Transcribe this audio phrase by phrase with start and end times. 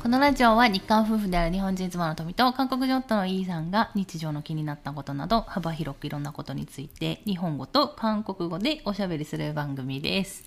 [0.00, 10.44] このラジオは日韓夫婦である日本人妻の富と韓国女夫のイーさんが日常の気になったことなど幅広くいろんなことについて日本語と韓国語でおしゃべりする番組です。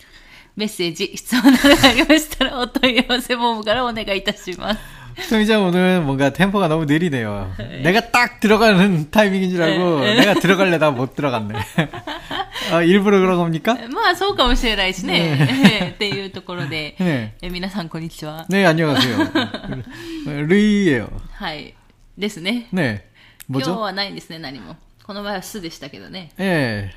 [0.56, 5.01] メッセージ、質問などがありましたらお問い合わせフォームからお願いいたします。
[5.29, 7.55] 소희자 오늘 뭔가 템포가 너무 느리네요.
[7.83, 11.55] 내가 딱 들어가는 타이밍인 줄 알고 내가 들어갈래다 못 들어갔네.
[12.73, 13.79] 아, 일부러 그런 겁니까?
[13.89, 15.93] まあそうかもしれないしね。
[15.95, 17.33] っていうところで、 네.
[17.41, 18.45] え皆さんこんにちは。
[18.51, 19.17] 네, 안녕하세요.
[20.49, 21.09] 루이예요.
[21.33, 21.75] はい。
[22.19, 22.69] ですね。
[22.73, 23.05] 네.
[23.49, 23.81] 今日 뭐죠?
[23.81, 24.77] はないんですね、何も。
[25.05, 26.33] この前はすでしたけどね。
[26.41, 26.91] 예.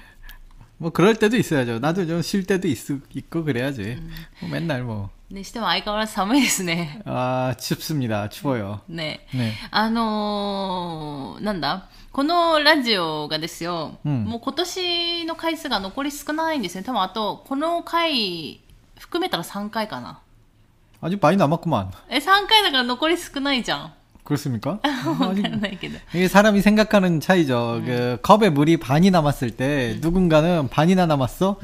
[0.84, 1.80] 뭐 그럴 때도 있어야죠.
[1.80, 2.78] 나도 좀 쉴 때도 있,
[3.16, 3.98] 있고 그래야지.
[4.42, 5.10] 뭐 맨날 뭐.
[5.32, 7.02] にしても相変わらず寒いですね。
[7.06, 8.30] 아, 춥습니다.
[8.30, 8.82] 추워요.
[8.90, 9.28] ね。
[9.34, 9.54] 네.
[9.72, 16.84] あのーなんだこのラジオがですよ、うんもう今年の回数が残り少ないんですね。
[16.84, 18.60] 多分あと、この回
[18.98, 20.20] 含めたら3回かな。
[21.02, 21.92] 아주 많이 남았구만.
[22.10, 23.94] え、3回だから残り少ないじゃん。
[24.24, 24.80] 그렇습니까?
[24.80, 25.98] わか んないけど。
[26.14, 27.82] 이게 사람이 생각하는 차이죠.
[27.86, 31.60] 그 컵에 물이 반이 남았을 때 누군가는 반이나 남았어.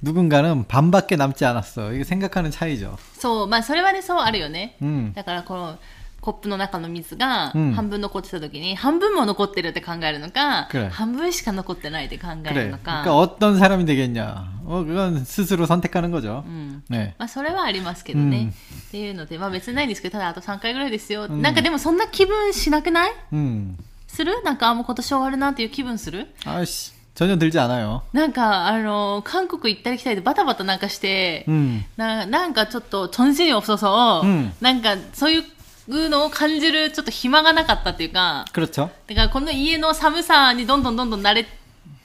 [0.00, 1.92] 누군가는 반밖에 남지 않았어.
[1.92, 2.96] 이게 생각하는 차이죠.
[3.18, 4.76] そう、まあそれはね、そうあるよね。
[4.80, 5.12] 음.
[5.14, 5.78] だからこの
[6.22, 12.64] コップの中の水がうん半分残ってた時に、半分も残ってるって考えるのか、 그래 半分しか残ってないって考え 그래.
[12.64, 13.02] るのか。
[13.04, 14.58] 그러니까 어떤 사람이 되겠냐.
[14.66, 16.44] 어, 그건 스스로 선택하는 거죠.
[16.46, 16.82] うん。
[16.90, 17.14] 네.
[17.18, 18.36] まあ、それはありますけどね。
[18.38, 21.28] うんっていうので、まあ別にないんですけど、ただあと3回ぐらいですよ。
[21.28, 23.76] んなんかでもそんな気分しなくない 음.
[24.08, 26.92] するなんか、あもう今年終わるなっていう気分する 아씨.
[27.14, 28.02] 전혀 들지 않아요.
[28.12, 31.84] なんか、あの、韓国行ったり来たりでバタバタなんかして、 음.
[31.96, 35.44] ななんかちょっと、チョンシに없어서、 うんなんかそういう
[35.88, 38.90] のを感じるちょっと暇がなかったっていうか、 그렇죠.
[39.06, 41.46] だからこの家の寒さにどんどんどんどん慣れ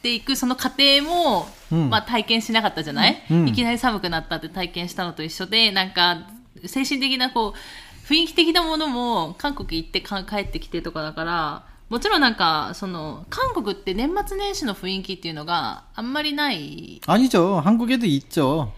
[0.01, 6.27] ていくその過程も、うんまあ体験しなかったじゃない、うんいきなり寒くなったって体験したのと一緒で、なんか
[6.65, 17.01] 精神的なこう、雰囲気的なものも韓国行ってか帰ってきてとかだから、もちろんなんか、その、韓国って年末年始の雰囲気っていうのがあんまりない。
[17.05, 17.61] 아니죠.
[17.61, 18.71] 한국에도 있죠.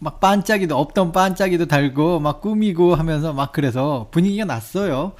[0.00, 5.12] 막 반짝이도, 없던 반짝이도 달고, 막 꾸미고 하면서 막 그래서 분위기가 났어요.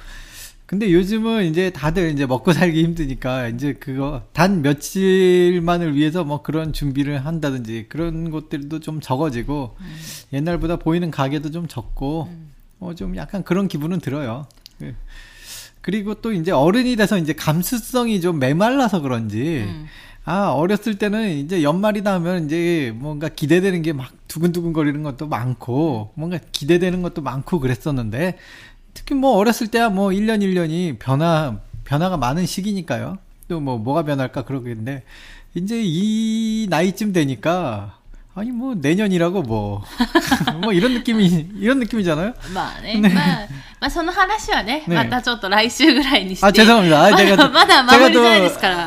[0.65, 6.71] 근데 요즘은 이제 다들 이제 먹고 살기 힘드니까 이제 그거 단 며칠만을 위해서 뭐 그런
[6.71, 9.75] 준비를 한다든지 그런 것들도 좀 적어지고
[10.31, 12.29] 옛날보다 보이는 가게도 좀 적고
[12.79, 14.47] 어, 좀 약간 그런 기분은 들어요.
[14.79, 14.95] 그-
[15.81, 19.87] 그리고 또 이제 어른이 돼서 이제 감수성이 좀 메말라서 그런지 음.
[20.24, 26.10] 아, 어렸을 때는 이제 연말이다 하면 이제 뭔가 기대되는 게 막 두근두근 거리는 것도 많고,
[26.14, 28.36] 뭔가 기대되는 것도 많고 그랬었는데,
[28.92, 33.18] 특히 뭐 어렸을 때야 뭐 1년 1년이 변화, 변화가 많은 시기니까요.
[33.48, 35.04] 또 뭐 뭐가 변할까 그러겠는데,
[35.54, 37.98] 이제 이 나이쯤 되니까,
[38.34, 39.82] 아니 뭐 내년이라고 뭐,
[40.60, 42.34] 뭐 이런 느낌이, 이런 느낌이잖아요?
[42.52, 43.12] まあね、まあ、
[43.80, 46.46] まあその話はね、ねまたちょっと来週ぐらいにして。
[46.46, 47.06] 아, 죄송합니다.
[47.06, 48.40] 아, ま 제가 だ 또- まだ守り 제가 たい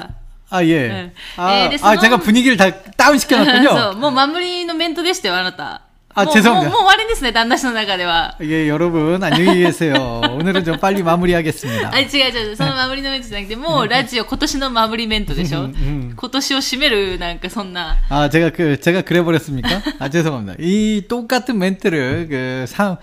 [0.08, 0.13] 또-
[0.44, 0.60] ですから。
[0.60, 0.88] 아, 예.
[0.88, 1.12] 네.
[1.38, 3.92] 아, 예, 그래서 아, 너무- 제가 분위기를 다 다운 そ 시켜놨군요.
[3.94, 5.82] う、もう守りのメントでしたよ、あなた。
[6.16, 8.36] あもう죄송합니다 もうもう終わりですね、旦那氏の中では。
[8.42, 10.22] 예, 여러분, 안녕히 계세요.
[10.28, 11.92] 오늘은 좀 빨리 마무리하겠습니다.
[11.94, 17.98] あ、違う違う、その守りのメントじゃなくて、もうラジオ今年の守りメントでしょうんうん今年を締める、なんかそんな。
[18.10, 19.70] 아, 제가 그, 제가 그래버렸습니까?
[20.00, 20.56] 아, 죄송합니다.
[20.60, 22.98] 이 똑같은 멘트를 그, 삼,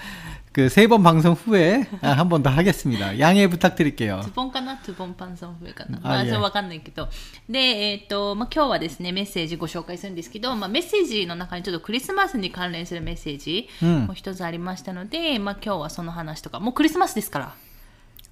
[0.53, 3.19] 그, 세 번 방송 후에 한 번 더 하겠습니다.
[3.19, 4.23] 양해 부탁드릴게요.
[4.25, 7.09] ズボンかなトゥボンパンソン笛かなあまあ、いえそれわかんないけど。
[7.49, 17.53] で、えっ、と、まあ、今日はですね、メッセージご紹介するんですけど、まあ、メッセージの中にちょっとクリスマスに関連するメッセージうんも一つありましたので、まあ、今日はその話とか、もうクリスマスですから。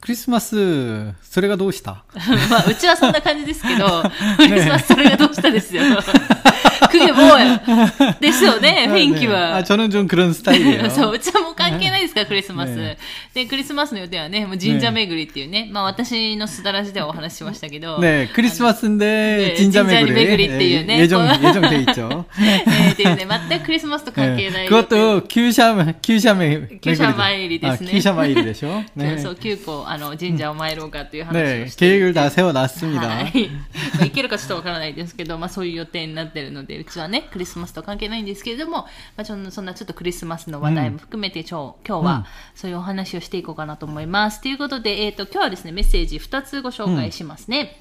[0.00, 2.04] 크리스마스, 소리가 도시다.
[2.50, 4.02] まあ、うちはそんな感じですけど、
[4.36, 5.82] クリスマスそれがどうしたですよ。
[6.90, 9.32] クゲボーですよね、 雰囲気 네.
[9.32, 9.56] は。
[9.56, 10.88] 아, 저는 좀 그런 스타일이에요.
[10.90, 12.70] そう、うちはもう関係ないですから、クリスマス。
[12.76, 12.96] ね
[13.34, 22.24] で、クリスマスの予定はね、もう神社巡りっていうね、まあ私のすだらじではお話ししましたけど、 네, 크리스마스인데 네, 진짜 진짜 매구리 매구리っていうね 예, 예정 거- 예정돼 있죠.
[22.38, 24.68] えーっていうね、全くクリスマスと関係ない 네, 。
[24.68, 27.90] 그것도 큐샤 큐샤 매 큐샤 마일이 아, ですね。
[27.92, 28.84] 큐샤 마일이 되죠.
[28.96, 31.94] そうそう、9個、あの、神社を参ろうかという話を 네, していて。
[31.98, 33.00] 계획을 다 세워놨습니다.
[33.08, 33.48] はい。
[33.96, 38.86] まあ、いけるかちょっとわからないですけど、まあそういう予定になってるので、 うちはね、クリスマスと関係ないんですけれども、
[39.16, 44.40] まあ、ちょそんなちょっとクリスマスの話題も含めて、今日今日はそういうお話をしていこうかなと思います。
[44.40, 47.80] ということで、えっ、と、今日はですね、メッセージ2つご紹介しますね。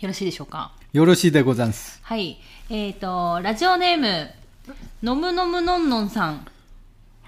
[0.00, 2.00] よろしいでしょうかよろしいでござんす。
[2.02, 2.38] はい。
[2.70, 4.30] えっ、と、ラジオネーム、
[5.02, 6.46] のむのむのんのんさん。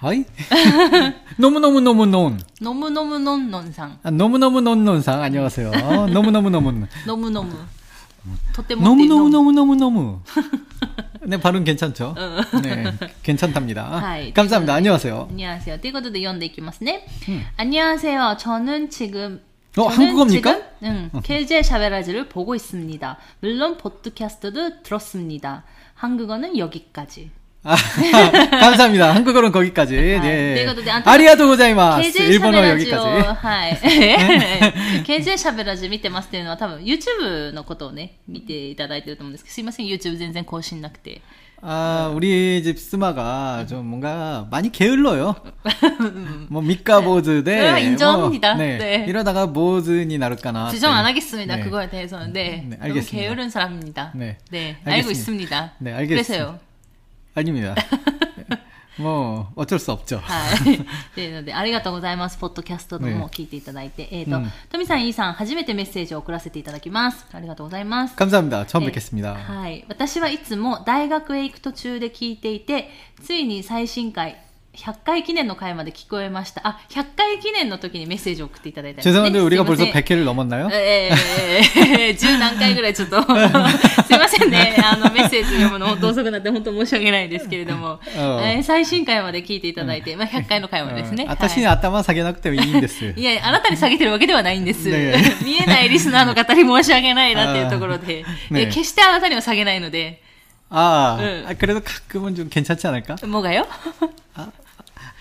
[0.01, 0.25] はい
[1.39, 2.39] ノムノムノムノン。
[2.63, 3.99] のむのむのんのんさん。
[4.03, 5.71] 아, 너무너무넌넌상 안녕하세요.
[6.09, 6.89] 너무너무너무.
[7.07, 7.53] のむのむ。
[7.53, 7.67] とても
[8.82, 10.20] 너무 너무 너무 너무 너무.
[11.22, 12.16] 네 발음 괜찮죠?
[12.18, 12.60] 어.
[12.62, 12.86] 네
[13.24, 14.02] 괜찮답니다.
[14.34, 14.74] 감사합니다.
[14.74, 15.28] 안녕하세요.
[15.32, 15.82] 안녕하세요.
[15.82, 17.06] 띠거드도 연대 이기마스네.
[17.58, 18.38] 안녕하세요.
[18.40, 19.42] 저는 지금
[19.78, 20.62] 어, 한국어입니까?
[20.84, 21.20] 응, 어.
[21.22, 23.18] 켈제 샤베라즈를 보고 있습니다.
[23.42, 25.64] 물론 보드캐스트도 들었습니다.
[25.96, 27.30] 한국어는 여기까지.
[27.65, 27.77] 아,
[28.61, 29.15] 감사합니다.
[29.15, 29.95] 한국어는 거기까지.
[29.95, 30.63] 네, 네.
[30.63, 32.11] 이것도 안- 아리가토 고자이마스.
[32.11, 33.47] KJ 일본어 シャベラジオ 여기까지.
[33.47, 33.75] はい。
[35.05, 41.21] KJ シャベラジ見てますっていうのは多分 YouTube のことをね、見ていただいてると思うんですけど、すいません、YouTube 全然更新なくて。
[41.63, 45.37] 아, 우리 집 스마가 좀 뭔가 많이 게을러요.
[46.49, 47.69] 뭐 밑가보즈 대.
[47.69, 48.55] 아, 인정합니다.
[48.55, 48.79] 뭐, 네.
[48.79, 49.05] 네.
[49.07, 50.71] 이러다가 모즈니 나를까나.
[50.71, 51.57] 주정 안 하겠습니다.
[51.57, 51.63] 네.
[51.63, 52.33] 그거에 대해서는.
[52.33, 52.65] 네.
[52.67, 53.11] 네, 너무 알겠습니다.
[53.29, 54.13] 게으른 사람입니다.
[54.15, 54.39] 네.
[54.57, 55.11] 알고 알겠습니다.
[55.11, 55.73] 있습니다.
[55.81, 56.07] 네, 알겠습니다.
[56.35, 56.64] 그래서요.
[57.35, 57.75] 아닙니다.
[59.01, 60.19] 뭐 어쩔 수 없죠.
[60.19, 60.87] はい。
[61.15, 62.37] というので、ありがとうございます。
[62.37, 64.09] ポッドキャストもね聞いていただいて。
[64.13, 67.27] えっ、と、うんトミさん、イーさん、初めてメッセージを送らせていただきます。
[67.33, 68.17] ありがとうございます。
[68.17, 68.67] 감사합니다.
[68.67, 68.93] 처음 네.
[68.93, 69.35] 뵙겠습니다.
[69.35, 69.85] はい。
[69.89, 72.91] 私はいつも大学へ行く途中で聞いていて、
[73.23, 74.37] ついに最新回、
[74.75, 76.61] 100回記念の回まで聞こえました。
[76.65, 79.15] あ、100回記念の時にメッセージを送っていただいたんですね。
[79.29, 80.69] 죄송한데 우리가 すいませ 벌써 ん 100회를 넘었나요?
[80.73, 81.11] え
[81.99, 83.33] え十 何回ぐらいちょっと、す い
[84.17, 91.25] ませんね、あの、メッセージ読むの本当遅くなって本当申し訳ないですけれども、えー最新回まで聞いていただいて、まあ、100回の回までですね。
[91.25, 94.89] 어, はい 아타시는 아따마 사게なくてもいいんです.いや、あなたに下げてるわけではないんです。
[94.89, 100.23] ね 見えないリスナーの方に申し訳ないなっていうところで、あーねえ決してあなたには下げないので、
[100.73, 101.45] 아, 네.
[101.49, 103.17] 아, 그래도 가끔은 좀 괜찮지 않을까?
[103.27, 103.67] もがよ。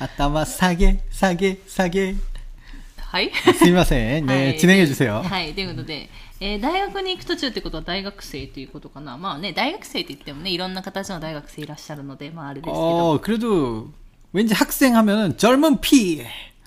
[0.04, 2.16] 아따마 사게 사게 사게
[2.98, 3.32] はい。
[3.58, 4.26] 스미마센.
[4.26, 5.22] 네, はい 진행해 주세요.
[5.24, 6.10] はい、ということで、
[6.40, 9.18] えー大学に行く途中ってことは大学生ということかな。
[9.18, 13.16] まあね、大学生って言ってもね、いろんな形の大学生いらっしゃるので、まああれですけど。
[13.16, 13.90] 어, 그래도
[14.32, 16.22] 왠지 학생 하면은 젊은 피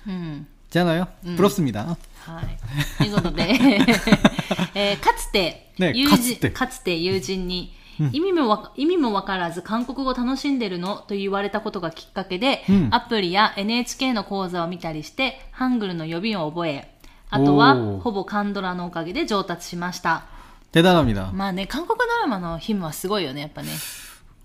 [0.06, 0.46] うん。
[0.70, 1.06] 잖아요.
[1.36, 1.96] 부럽습니다.
[2.26, 2.58] はい。
[2.98, 3.42] ということで、
[4.74, 7.72] えーかつて、ね友かつて人、かつて友人に、
[8.12, 16.94] 意味もわか意味もわからず韓国語楽しんでるのと言われたことがきっかけで、うんアプリや NHK の講座を見たりして、ハングルの予備を覚え、
[17.30, 20.24] あとはおーほぼカンドラのおかげで上達しました。
[20.72, 21.32] 대단합니다.
[21.32, 23.68] まあね、韓国ドラマの頻はすごいよね、やっぱね。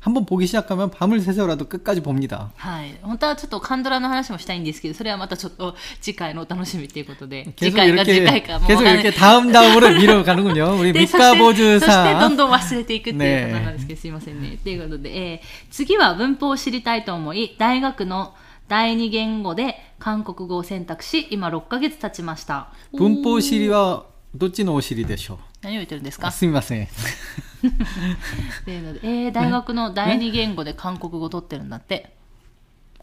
[0.00, 2.52] 한 번 보기 시작하면 밤을 새서라도 끝까지 봅니다.
[2.56, 2.98] はい。
[3.00, 7.44] 本当はちょっとカンドラの話もしたいんですけど、それはまたちょっと次回のお楽しみということで。
[7.56, 10.76] 次 계속 回か次 이렇게 回かもう 계속 わかんない 이렇게 다음 다음으로 밀어가는군요.
[10.78, 14.58] 우리 でそしてそしてど 밑가보즈상 んどん忘れていくっていうねことなんですけど、すいませんね。
[14.62, 18.34] ということで、えー次は文法を知りたいと思い、大学の
[18.68, 22.68] 第二言語で韓国語を選択し、今6ヶ月経ちました。
[22.94, 24.04] 분포 시리와
[24.38, 25.38] 도찌노 오시리 되쇼.
[25.62, 26.86] 何を言ってるんですか 아, 스미마세.
[26.86, 32.12] っ ていうので、えー大学の第二言語で韓国語を取ってるんだって。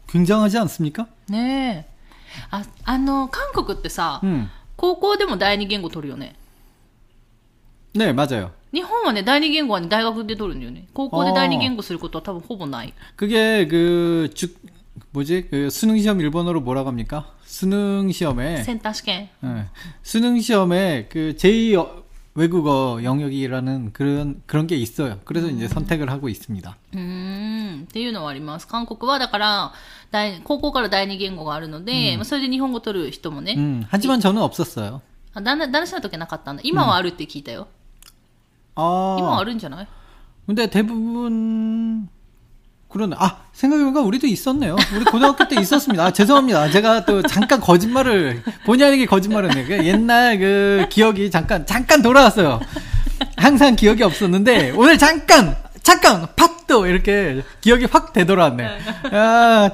[0.08, 1.06] 굉장하지 않습니까?
[1.28, 1.92] ねえ。
[2.50, 4.48] あ、あの、韓国ってさ、 음.
[4.76, 6.34] 高校でも第二言語取るよね。
[7.94, 8.50] 네, 맞아요.
[8.72, 10.86] 日本はね、第二言語はね、大学で取るんだよね。
[10.94, 12.94] 高校で第二言語することは多分ほぼない。
[13.16, 14.54] 그게 그 주,
[15.12, 15.48] 뭐지?
[15.50, 17.34] 그 수능 시험 일본어로 뭐라고 합니까?
[17.44, 19.28] 수능 시험에 センター試験。
[19.44, 19.66] 예.
[20.02, 22.02] 수능 시험에 그 제2 어-
[22.36, 25.18] 외국어 영역이라는 그런 그런 게 있어요.
[25.24, 26.76] 그래서 이제 선택을 하고 있습니다.
[26.94, 27.82] うーん。
[27.82, 28.66] っていうのはあります。
[28.66, 29.72] 韓国はだから、
[30.10, 33.54] 第高校から第二言語があるので、まあそれで日本語取る人もね。
[33.58, 35.02] 음, 하지만 저는 없었어요.
[35.34, 36.62] あだんだん、男子の時はなかったんだ。
[36.64, 37.68] 今はあるって聞いたよ。
[38.74, 39.88] 今は 아, あるんじゃない
[40.46, 42.08] 근데 대부분
[42.96, 43.16] 그러네.
[43.18, 44.76] 아, 생각해보니까 우리도 있었네요.
[44.94, 46.04] 우리 고등학교 때 있었습니다.
[46.04, 46.70] 아, 죄송합니다.
[46.70, 49.66] 제가 또 잠깐 거짓말을, 본의 아니게 거짓말을 했네요.
[49.66, 52.60] 그 옛날 그 기억이 잠깐, 잠깐 돌아왔어요.
[53.36, 58.68] 항상 기억이 없었는데, 오늘 잠깐, 잠깐, 팍또 이렇게 기억이 확 되돌아왔네.
[59.12, 59.70] 아,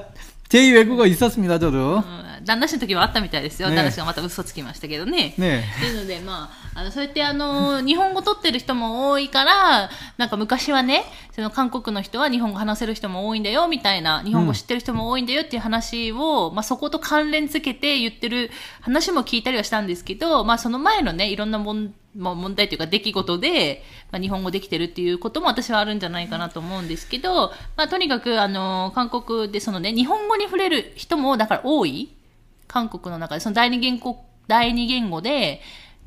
[0.48, 2.04] 제2 외국어 있었습니다, 저도.
[2.06, 3.68] うん 旦那氏の時はあったみたいですよ。
[3.68, 5.34] ね旦那氏がまた嘘つきましたけどね。
[5.36, 18.51] ねっていうので、まあ、 あの、そうやってあの、日本語取ってる人も多いから、なんか昔はね、その韓国の人は日本語話せる人も多いんだよ、みたいな、日本語知ってる人も多いんだよっていう話を、まあそこと関連付けて言ってる
[18.81, 32.13] 話も聞いたりはしたんですけど、まあその前のね、いろんな問まあ、問題というか出来事で、まあ、日本語できてるっていうことも私はあるんじゃないかなと思うんですけど、まあ、とにかく、あの、韓国でそのね、日本語に触れる人も、だから多い。
[32.67, 35.61] 韓国の中で、その第二言語、第二言語で、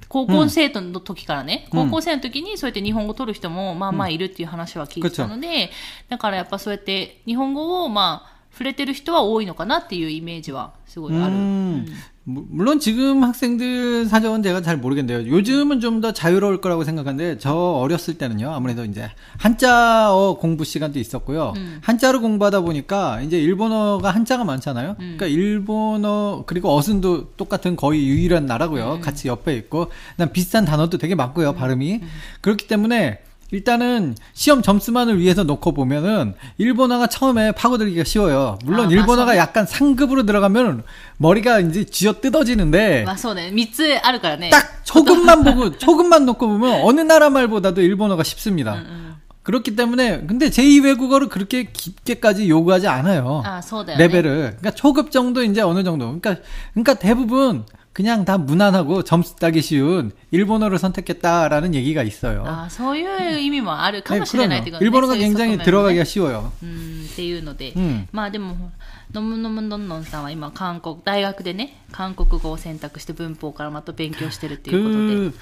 [0.08, 1.90] 高校生徒の時からね、うん。
[1.90, 5.70] 高校生の時にそうやって日本語を取る人もまあまあいるっていう話は聞いてたので、
[6.08, 11.33] だからやっぱそうやって日本語をまあ触れてる人は多いのかなっていうイメージはすごいある。
[11.33, 11.85] 음,
[12.25, 15.27] 무- 물론 지금 학생들 사정은 제가 잘 모르겠는데요.
[15.31, 18.51] 요즘은 좀 더 자유로울 거라고 생각하는데 저 어렸을 때는요.
[18.51, 21.53] 아무래도 이제 한자어 공부 시간도 있었고요.
[21.81, 24.95] 한자로 공부하다 보니까 이제 일본어가 한자가 많잖아요.
[24.97, 28.99] 그러니까 일본어 그리고 어순도 똑같은 거의 유일한 나라고요.
[29.01, 31.53] 같이 옆에 있고 그다음 비슷한 단어도 되게 많고요.
[31.53, 32.01] 발음이
[32.41, 33.19] 그렇기 때문에
[33.52, 38.58] 일단은 시험 점수만을 위해서 놓고 보면은 일본어가 처음에 파고들기가 쉬워요.
[38.64, 39.38] 물론 아, 일본어가 맞아.
[39.38, 40.82] 약간 상급으로 들어가면
[41.18, 43.52] 머리가 이제 쥐어 뜯어지는데 맞아네.
[43.52, 44.50] 밑에 아르까네.
[44.50, 48.74] 딱 조금만 보고 조금만 놓고 보면 어느 나라 말보다도 일본어가 쉽습니다.
[48.74, 49.16] 음, 음.
[49.44, 53.42] 그렇기 때문에 근데 제2 외국어를 그렇게 깊게까지 요구하지 않아요.
[53.44, 53.60] 아,
[53.96, 54.32] 레벨을.
[54.58, 56.06] 그러니까 초급 정도 이제 어느 정도.
[56.06, 57.64] 그러니까 그러니까 대부분
[57.95, 62.43] 그냥 다 무난하고 점수 따기 쉬운 일본어를 선택했다라는 얘기가 있어요.
[62.45, 66.51] あそういう意味もあるか 네, もしれないっていうことね 일본어가 そういう 굉장히 側面もね 들어가기가 쉬워요.
[66.63, 68.71] うんっていうので、うんまあでも
[69.13, 75.37] のむのむのんのんさんは今韓国大学でね韓国語を選択して文法からまた勉強してるっていうことで 그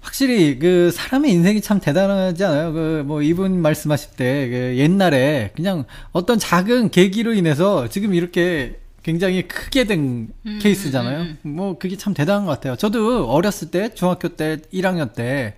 [0.00, 2.72] 확실히 그 사람의 인생이 참 대단하지 않아요?
[2.72, 9.47] 그 뭐 이분 말씀하실 때 그 옛날에 그냥 어떤 작은 계기로 인해서 지금 이렇게 굉장히
[9.47, 11.21] 크게 된 음, 케이스잖아요.
[11.21, 12.75] 음, 뭐 그게 참 대단한 것 같아요.
[12.75, 15.55] 저도 어렸을 때 중학교 때 1학년 때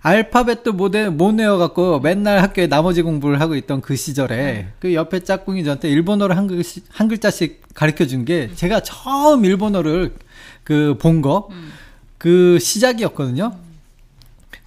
[0.00, 5.20] 알파벳도 못, 외- 못 외워갖고 맨날 학교에 나머지 공부를 하고 있던 그 시절에 그 옆에
[5.20, 10.14] 짝꿍이 저한테 일본어를 한, 글, 한 글자씩 가르쳐 준 게 제가 처음 일본어를
[10.64, 11.48] 그 본 거,
[12.18, 13.56] 그 시작이었거든요.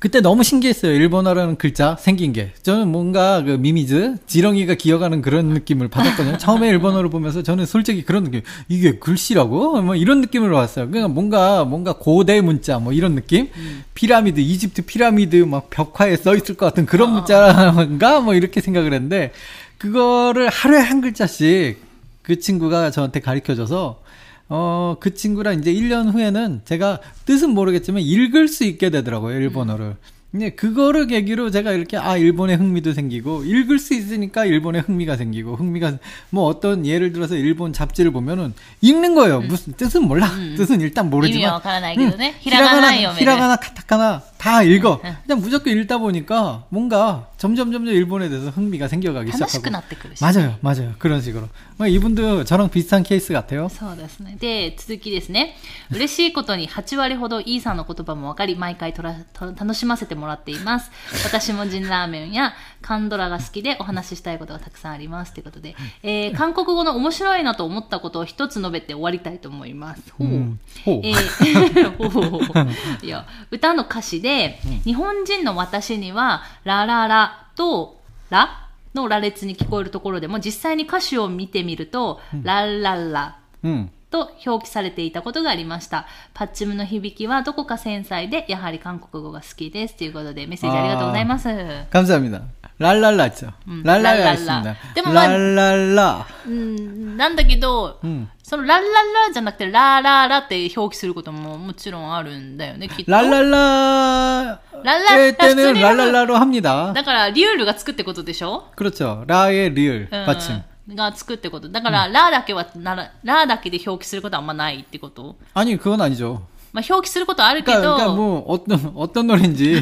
[0.05, 0.91] 그때 너무 신기했어요.
[0.91, 2.51] 일본어라는 글자 생긴 게.
[2.61, 6.37] 저는 뭔가 그 미미즈, 지렁이가 기어가는 그런 느낌을 받았거든요.
[6.37, 8.41] 처음에 일본어를 보면서 저는 솔직히 그런 느낌.
[8.69, 9.81] 이게 글씨라고?
[9.81, 10.89] 뭐 이런 느낌을 받았어요.
[10.89, 13.49] 그러니까 뭔가, 뭔가 고대 문자 뭐 이런 느낌?
[13.95, 18.19] 피라미드, 이집트 피라미드 막 벽화에 써 있을 것 같은 그런 문자인가?
[18.19, 19.31] 뭐 이렇게 생각을 했는데,
[19.79, 21.79] 그거를 하루에 한 글자씩
[22.21, 24.03] 그 친구가 저한테 가르쳐 줘서
[24.49, 29.85] 어, 그 친구랑 이제 1년 후에는 제가 뜻은 모르겠지만 읽을 수 있게 되더라고요, 일본어를.
[29.85, 30.15] 음.
[30.35, 35.55] 근데 그거를 계기로 제가 이렇게 아 일본의 흥미도 생기고 읽을 수 있으니까 일본의 흥미가 생기고
[35.55, 35.97] 흥미가
[36.29, 39.47] 뭐 어떤 예를 들어서 일본 잡지를 보면은 읽는 거예요 음.
[39.47, 40.55] 무슨 뜻은 몰라 음.
[40.57, 47.72] 뜻은 일단 모르지만 음, 히라가나 히라가나 카타카나 다 읽어 그냥 무조건 읽다 보니까 뭔가 점점
[47.72, 49.70] 점점 일본에 대해서 흥미가 생겨가기 楽しく 시작하고.
[49.70, 50.94] なってくるし 맞아요, 맞아요.
[50.98, 51.48] 그런 식으로.
[51.76, 53.68] 뭐 이분도 저랑 비슷한 케이스 같아요.
[53.68, 54.36] そうですね。
[54.40, 55.56] で、続きですね。
[55.92, 60.90] 嬉しいことに8割ほどイーさんの言葉も分かり、毎回とらと楽しませてもらっています。
[61.24, 62.52] 私もジンラーメンや
[62.84, 65.32] カンドラが好きでお話ししたいことがたくさんあります。
[65.34, 70.02] ということで、えー韓国語の面白いなと思ったことを一つ述べて終わりたいと思います。
[70.18, 70.28] ほう。
[70.28, 71.00] 음, 호.
[71.04, 72.66] えーほうほうほう
[73.04, 83.88] いや歌の歌詞で、日本人の私には、ラララとラの羅列に聞こえるところでも、実際に歌詞を見てみると、ラララ 음.
[84.10, 86.06] と表記されていたことがありました。
[86.34, 89.94] パッチムの響きはどこか繊細で、やはり韓国語が好きです。
[89.94, 91.48] ということで、メッセージありがとうございます。
[91.92, 92.42] 감사합니다.
[92.78, 93.52] 랄랄라 있죠.
[93.68, 94.32] 음, 랄랄라 랄랄라.
[94.34, 94.76] 있습니다.
[94.94, 96.26] 근데 뭐 만- 랄랄라.
[96.46, 98.28] うん、なんだけど、 음.
[98.42, 98.88] そのラッラッ
[99.28, 103.10] ラじゃなくて、ラーラーラって表記することももちろんあるんだよね、きっと。
[103.12, 104.58] 랄랄라.
[104.82, 106.92] 랄랄라, 의 때는 소리를- 랄랄라로 합니다.
[106.94, 109.24] だから、リュールがつくってことでしょ 그렇죠.
[109.26, 110.62] 라의 리을 うん 받침.
[110.94, 111.68] がつくってこと。
[111.68, 116.42] だから、ラーだけはなら、ラーだけで表記することはあんまないってこと 아니 그건 아니죠.
[116.74, 119.80] まあ、表記することあるけ 그러니까, ど、 그러니까 뭐 어떤 어떤 노래인지.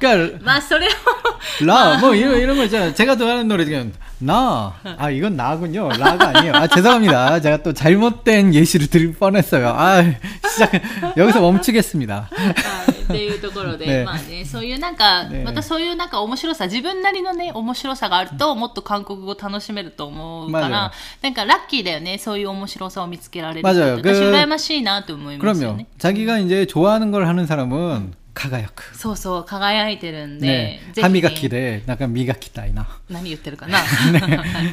[0.00, 2.92] 그러니까 まあ、それを、 라, 뭐, 이런, 이런 거 있잖아요.
[2.94, 4.74] 제가 좋아하는 노래 중에, 나.
[4.98, 5.88] 아, 이건 나군요.
[5.90, 6.54] 라가 아니에요.
[6.54, 7.38] 아, 죄송합니다.
[7.40, 9.68] 제가 또 잘못된 예시를 드릴 뻔했어요.
[9.68, 10.02] 아,
[10.50, 10.72] 시작,
[11.16, 12.28] 여기서 멈추겠습니다.
[13.10, 25.76] はいっていうところで、 ねまあね、そういうなんか、ねまたそういうなんか面白さ、自分なりのね、面白さがあると、もっと韓国語楽しめると思うか 맞아요 ら、なんかラッキーだよね、そういう面白さを見つけられる 맞아요 って私、 그 羨ましいなと思いますよ 그럼요.
[25.78, 25.86] ね。
[25.98, 28.94] 자기가 이제 좋아하는 걸 하는 사람은 輝く。
[28.96, 32.86] そうそう、輝いてるんで、ねぜひね歯磨きで、なんか磨きたいな。
[33.08, 33.82] 何言ってるかな、っ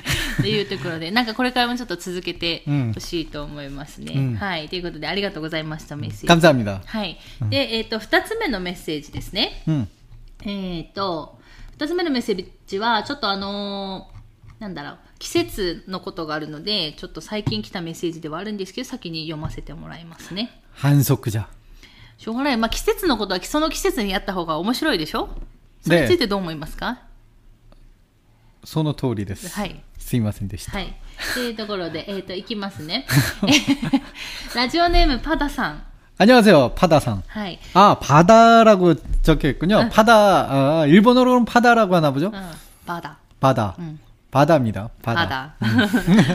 [0.42, 2.64] ていうところで、なんかこれからもちょっと続けて
[2.94, 4.14] ほしいと思いますね。
[4.16, 4.68] うんはい。
[4.68, 6.28] ということで、ありがとうございました、メッセージ。
[6.28, 6.82] 감사합니다。
[6.86, 7.18] はい。
[7.50, 9.64] で、えっ、と、二つ目のメッセージですね。
[9.68, 9.90] うん。
[10.46, 11.40] えっ、と、
[11.78, 14.14] 二つ目のメッセージは、ちょっとあのー
[14.60, 20.62] なんだろう、季節のことがあるので、ちょっと最近来たメッセージではあるんですけど、先に読ませてもらいますね。
[20.78, 21.50] 한속じゃ。
[22.18, 22.58] しょうがない。
[22.58, 25.30] まあ、季節のことはその季節にやった方が面白いでしょ
[25.82, 27.02] それについてどう思いますか、
[28.64, 29.50] その通りです。
[29.50, 29.84] はい。
[29.98, 30.72] すいませんでした。
[30.72, 30.94] はい。
[31.34, 33.06] というところで、えっ、と、いきますね。
[34.56, 35.84] ラジオネームパダさん。
[36.20, 36.76] 안녕하세요.
[36.76, 37.24] 파다상.
[37.28, 37.60] はい。
[37.74, 39.90] 아, 바다라고 적혀 있군요.
[39.90, 42.28] 파다, 아, 일본어로는 파다라고 하나 보죠?
[42.28, 42.52] うん。
[42.86, 43.18] パダ。
[43.40, 43.76] 바다.
[43.80, 44.00] うん。
[44.32, 44.90] 바다입니다.
[45.04, 45.28] パ 바다.
[45.30, 45.56] ダ。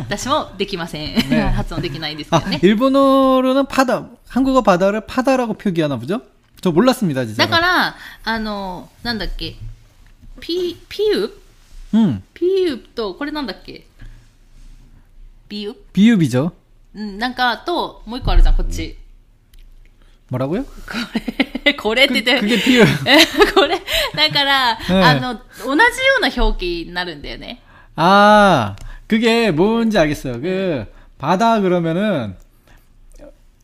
[0.00, 1.28] 私もできません。
[1.28, 2.60] ね発音できないですけ 아, どね。
[2.62, 6.22] 일본어로는 파다, 한국어 바다를 파다라고 표기하나 보죠?
[6.60, 7.38] 저 몰랐습니다, 진짜.
[7.44, 9.56] だから、あの、なんだっけ。
[10.40, 11.30] ピ、ピュ
[11.94, 13.84] 음, ピュと、これなんだっけ
[15.48, 16.52] ビュ 비읍이죠.
[16.94, 18.96] うん、なんか、と、もう一個あるじゃん、こっち。
[20.30, 20.64] 뭐라고요?
[20.64, 20.70] こ
[21.64, 22.86] れ、これって言って 그, 그게 비읍.
[23.54, 23.80] これ、
[24.14, 25.74] だから、ねあの、同じよ
[26.18, 27.62] うな表記になるんだよね。
[27.96, 28.76] 아,
[29.06, 30.40] 그게 뭔지 알겠어요.
[30.40, 30.86] 그,
[31.18, 32.36] 바다 그러면은,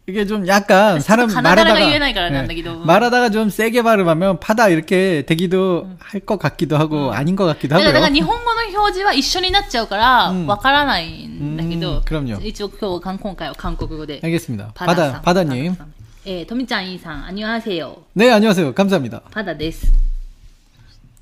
[0.06, 2.80] 이게 좀 약간 사람 가나다라가 말하다가 유행하니까 네, 난다기도.
[2.80, 8.06] 말하다가 좀 세게 발음하면 파다 이렇게 되기도 할 것 같기도 하고 아닌 것 같기도 だから、だから
[8.08, 8.12] 하고요.
[8.14, 14.20] 日本語の表示は一緒になっちゃうから、うんわからないんだけど、うん그럼요 一応今日、今回は韓国語で。
[14.22, 14.72] 알겠습니다.
[14.74, 15.74] パダ 바다 さん 바다님.
[15.76, 15.94] さん
[16.26, 18.02] えー、とみちゃん、いいさん、あにわせよ。
[18.14, 18.74] 네 안녕하세요.
[18.74, 19.22] 감사합니다.
[19.30, 19.90] パダです。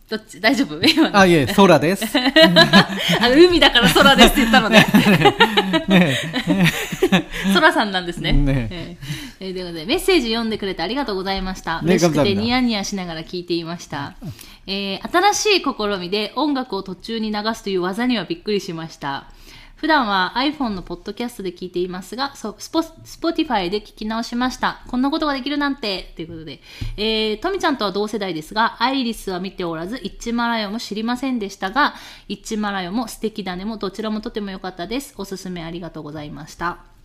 [0.09, 0.39] どっち？
[0.39, 0.79] 大丈夫？
[1.13, 2.05] あ、いえ、空です。
[2.17, 4.77] あの海だから空ですって言ったので、
[5.87, 6.17] ね。
[7.53, 8.31] 空さんなんですね。
[8.31, 8.97] ね
[9.39, 11.81] えー、ということで、メッセージ読んでくれてありがとうございました。
[11.83, 14.15] 嬉しくてニヤニヤしながら聞いていました。
[14.65, 19.27] えー、新しい試みで音楽を途中に流すという技にはびっくりしました。
[19.77, 24.83] 普段は iPhone のポッドキャストで聞いていますが、そうスポ Spotify で聞き直しました。
[24.87, 26.61] こんなことができるなんて、ということで。
[26.97, 31.93] えー、トミちゃんとは同世代ですが、アイリスは見ておらず、イッチマラヨも知りませんでしたが、
[32.27, 35.13] イッチマラヨも素敵だねもどちらもとても良かったです。
[35.15, 36.96] おすすめありがとうございました。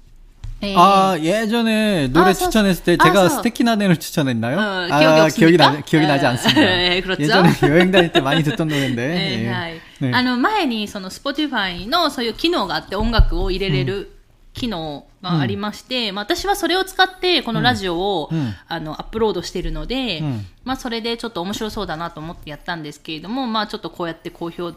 [0.63, 0.79] 네.
[0.79, 4.63] 아 예전에 노래 아, 추천했을 때 아, 제가 아, 스테키나 네를 추천했나 요?
[4.63, 6.63] 어, 기억이 아, 기억 이, 나, 기억이 나지 않습니 다.
[6.79, 7.23] 네, 그렇 죠?
[7.23, 9.03] 예전에 여행 다닐 때 많이 듣던 노래인 데.
[9.11, 9.81] 네, 네.
[9.99, 10.15] 네.
[10.15, 14.15] あの前にその Spotify のそういう機能があって音楽を入れれる、
[14.55, 24.73] 機能がありまして、うん、まあ、私はそれを使ってこのラジオを、うん、あのアップロードしているので、うん、まあ、それでちょっと面白そうだなと思ってやったんですけれども、まあ、ちょっとこうやって好評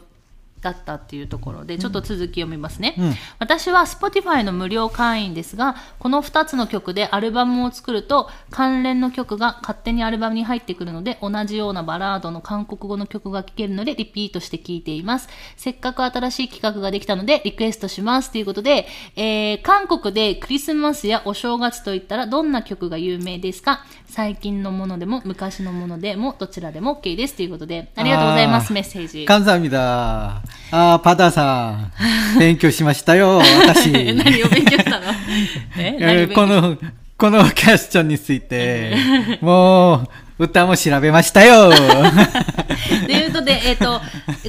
[0.61, 2.95] だったっていうところで、ちょっと続き読みますね。
[2.99, 15.29] うん私は Spotify の無料会員ですが、この2つの曲でアルバムを作ると、関連の曲が勝手にアルバムに入ってくるので、同じようなバラードの韓国語の曲が聴けるので、リピートして聴いています。
[15.57, 18.31] せっかく新しい企画ができたので、リクエストします。
[18.31, 27.35] ということで、えー、韓国でクリスマスやお正月といったら、どんな曲が有名ですか最近のものでも、昔のものでも、どちらでも OK です。
[27.35, 29.25] ということで、ありがとうございます、あーメッセージ。
[29.25, 30.44] 감사합니다.
[30.72, 31.92] ああ、パダさん、
[32.40, 33.92] 勉強しましたよ、私。
[34.14, 35.06] 何を勉強したの？
[35.78, 36.78] えこの、
[37.18, 38.96] このキャスチョンについて、
[39.42, 41.70] もう、歌も調べましたよ。
[41.70, 44.02] ということで、えっ、ー、と、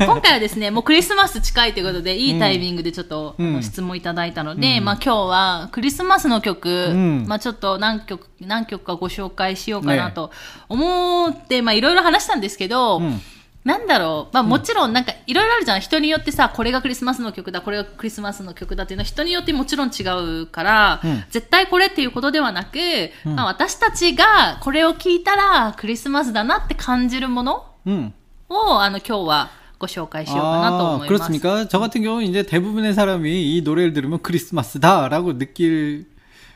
[0.05, 10.33] 今回はですね、もうクリスマス近いということで、いいタイミングでちょっと、うん、質問いただいたので、うん、まあ今日はクリスマスの曲、うん、まあちょっと何曲、何曲かご紹介しようかなと
[10.69, 13.21] 思って、ね、まあいろいろ話したんですけど、うん。
[13.66, 15.82] なんだろう、まあもちろんなんかいろいろあるじゃん。
[15.82, 20.02] 人によってさ、これがクリスマスの曲だ、これがクリスマスの曲だっていうのは人によってもちろん違
[20.42, 22.78] うから、うん絶対これっていうことではなく、
[23.24, 28.14] まあ私たちがこれを聞いたらクリスマスだなって感じるもの 음.
[28.50, 31.30] をあの今日はご紹介しようかなと 아, 思います。
[31.30, 31.68] 그렇습니까?
[31.68, 36.08] 저 같은 경우는 이제 대부분의 사람이 이 노래를 들으면 크리스마스다라고 느낄,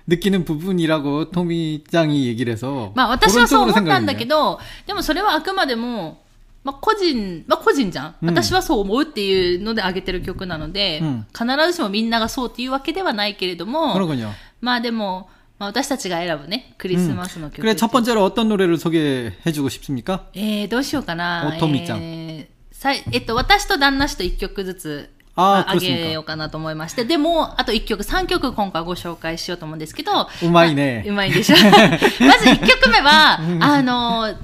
[0.07, 2.91] 느끼는 부분이라고 토미 짱이 얘기를 해서.
[2.95, 4.17] まあ私はそう思ったんだ 생각했네요.
[4.17, 6.23] けど、でもそれはあくまでも、
[6.62, 17.62] まあ、個人、まあ、個人じゃん、うん、私はそう思うっていうので上げてる曲なので、うん、必ずしもみんながそうっていうわけではないけれども、그렇まあでも、まあ、私たちが選ぶね、クリスマスの曲。
[17.62, 21.52] うん、그첫번째로어떤노래를소개해주고싶습니까えー、どうしようかな。
[21.56, 21.98] おとみちゃん。
[22.02, 25.10] えー、さえっと、私と旦那氏と一曲ずつ。
[25.36, 27.04] あ、まあ、げようかなと思いまして。
[27.04, 30.28] でも、あと一曲、三曲今回ご紹介しようと思うんですけど。
[30.42, 31.04] うまいね。
[31.06, 31.56] うまいでしょ。
[32.26, 34.34] まず一曲目は、あの、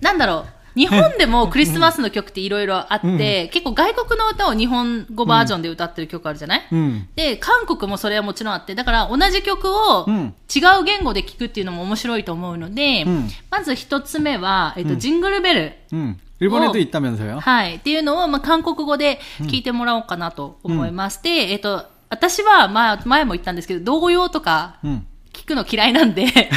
[0.00, 0.53] なんだろう。
[0.75, 7.09] 日本でもクリスマスの曲っていろいろあって、結構外国の歌を日本語バージョンで歌ってる曲あるじゃない、うん。
[7.15, 15.73] で、韓国もそれはもちろんあって、だから同じ曲をうん違う言語で聴くっていうのも面白いと思うので、うんまず一つ目は、えっと、ジングルベル。
[15.91, 16.17] 음.
[16.39, 17.39] 일본에도 있다면서요?
[17.41, 17.75] はい。
[17.75, 21.21] っていうのを、まあ、韓国語で聞いてもらおうかなと思います。
[21.21, 25.05] で、えっと、私は、まあ、前も言ったんですけど、童謡とか 음.
[25.44, 26.24] 聞くの嫌いなんで、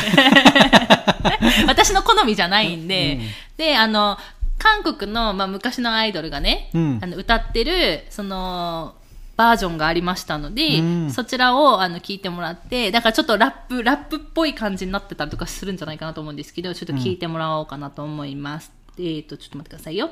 [1.68, 3.20] 私の好みじゃないんで、
[3.58, 4.18] で、あの、
[4.58, 7.00] 韓国の、まあ、昔のアイドルがね、うん。
[7.02, 8.96] あの歌ってる、その、
[9.36, 11.12] バージョンがありましたので、うん。
[11.12, 18.72] そちらをあの聞いてもらって、だからちょっとラップ、ラップっぽい感じになってたりとかするんじゃないかなと思うんですけど、ちょっと聞いてもらおうかなと思います。
[18.98, 20.12] えっ、と、ちょっと待ってくださいよ。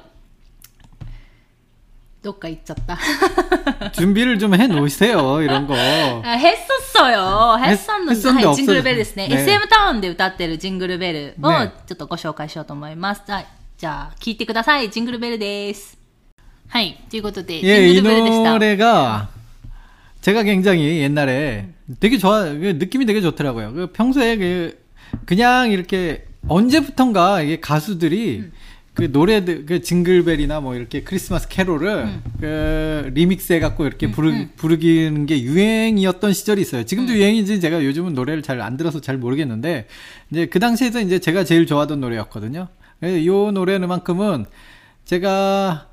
[2.25, 2.99] どっか行っちゃった。
[3.93, 5.43] 준비를 좀 해 놓으세요.
[5.43, 5.75] 이런 거.
[5.75, 6.57] あヘッ
[6.93, 7.57] ソッソよ。
[7.59, 9.29] ヘッソンの、ヘッソンではい、ジングルベルですね。
[9.29, 13.23] ね SM タウンで歌ってるジングルベルをねちょっとご紹介しようと思います。
[13.31, 13.47] はい
[13.79, 14.91] じゃあ、聞いてください。
[14.91, 15.97] ジングルベルです。
[16.69, 17.03] はい。
[17.09, 18.53] ということで、ジ 예, ン 이 グルベルでした。
[18.53, 19.29] 노래가
[20.21, 23.73] 제가 굉장히 옛날에 되게 좋아, 그 느낌이 되게 좋더라고요.
[23.73, 24.79] 그 평소에 그
[25.25, 28.51] 그냥 이렇게 언제부턴가 이게 가수들이
[28.95, 32.09] 그 노래들, 그 징글벨이나 뭐 이렇게 크리스마스 캐롤을
[32.41, 36.85] 그 리믹스 해갖고 이렇게 부르, 부르기는 게 유행이었던 시절이 있어요.
[36.85, 39.87] 지금도 유행인지 제가 요즘은 노래를 잘 안 들어서 잘 모르겠는데
[40.31, 42.69] 이제 그 당시에도 이제 제가 제일 좋아하던 노래였거든요.
[42.99, 44.45] 그래서 이 노래만큼은
[45.07, 45.87] 제가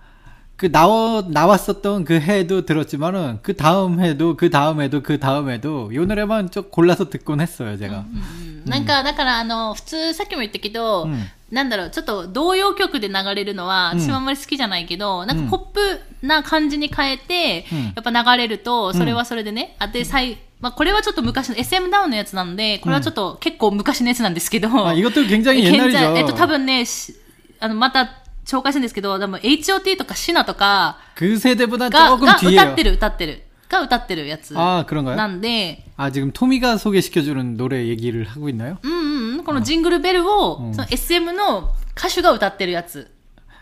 [0.58, 5.92] 그 나와 나왔었던 그 해도 들었지만은 그 다음 해도 그 다음 해도 그 다음 해도
[5.94, 8.06] 요 노래만 좀 골라서 듣곤 했어요 제가.
[8.10, 25.92] うんなんか、だから、あの、普通、さっきも言ったけど、うん なんだろう、ちょっと童謡曲で流れるのは、うん私もあんまり好きじゃないけど、なんうんかポップな感じに変えて、うんやっぱ流れると、それはそれでね、あ、で、最、まあ、これはちょっと昔の SM ダウンのやつなので、これはちょっと結構昔のやつなんですけど、 아 이것도 굉장히 現 옛날이죠.
[25.94, 27.16] 在えっと、多分ね、し
[27.60, 28.10] あの、また
[28.46, 32.72] 紹介するんですけど、でも HOT とかシナとか 그 세대보다 が、 조금 が歌 뒤에요.
[32.74, 33.44] ってる、歌ってる。
[33.70, 34.54] が歌ってるやつ。
[34.58, 35.16] 아 그런가요?
[35.16, 38.78] なんで、 아 지금 토미가 소개시켜주는 노래 얘기를 하고 있나요?
[38.84, 39.01] うん
[39.42, 43.18] うんうん、このジングルベルを、うんその SM の歌手が歌ってるやつ。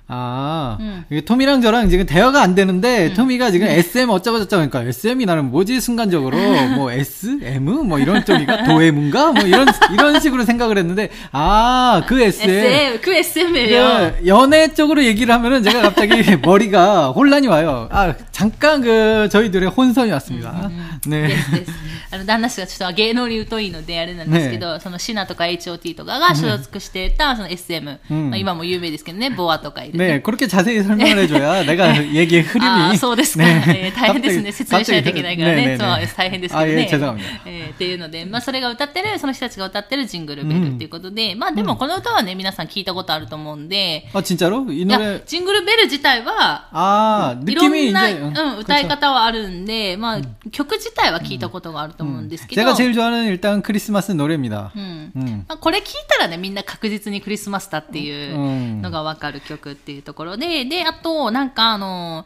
[0.07, 1.03] 아, 음.
[1.09, 5.49] 이게 토미랑 저랑 지금 대화가 안 되는데, 토미가 지금 SM 어쩌고 저쩌고 하니까, SM이 나는
[5.49, 5.81] 뭐지?
[5.81, 6.37] 순간적으로,
[6.75, 7.39] 뭐, S?
[7.41, 7.65] M?
[7.65, 8.65] 뭐 이런 쪽이가?
[8.65, 9.31] 도에문가?
[9.31, 12.51] 뭐 이런, 이런 식으로 생각을 했는데, 아, 그 SM.
[12.51, 14.13] SM、그 SM이에요.
[14.19, 17.89] 그 연애 쪽으로 얘기를 하면은 제가 갑자기 머리가 혼란이 와요.
[17.91, 20.69] 아, 잠깐 그, 저희들의 혼선이 왔습니다.
[21.07, 21.29] で 네.
[21.37, 21.71] すです。
[22.11, 32.65] あの、旦那氏がちょっと芸能に疎いので、あれなんですけど、そのシナとか HOT とかが所属してた、その SM、うんまあ、今も有名ですけどね、ボアとかいる、 네, 그렇게 자세히 설명을 해줘야 내가 얘기의 흐름이.
[32.65, 33.43] ああ、そうですか。
[33.45, 34.49] えー大変ですね。
[34.51, 35.77] 갑자기- 説明しないといけないからね。
[35.77, 36.15] 갑자기- そう 네, 네, 네.
[36.17, 36.81] 大変ですけど 아, ね。
[36.81, 37.41] 예, 죄송합니다.
[37.45, 44.65] えーっていうので、まあ、それが歌ってる、その人たちが歌ってるジングルベルっていうことで、まあ、でもこの歌はね、皆さん聞いたことあると思うんで、 아, 진짜로?
[44.71, 45.21] 이 いや 노래.
[45.25, 48.29] 、ジングルベル自体は、 아, いろ 느낌이 んな、 이제.
[48.29, 54.71] うん、歌い方はあるんで、まあ、曲自体は聞いたことがあると思うんですけど、 제가 제일 좋아하는 일단 크리스마스 노래입니다.
[54.75, 55.11] うん。
[55.15, 55.45] 음.
[55.47, 62.25] まあ、これ聞いたらね、みんな確実にクリスマスだっていううんのがわかる曲っていうところで、で、あと、なんかあの、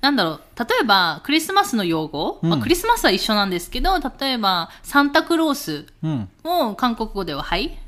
[0.00, 6.28] なんだろう、例えば、クリスマスの用語、うんまあ、クリスマスは一緒なんですけど、例えば、サンタクロース 음.
[6.42, 7.78] を韓国語では、はい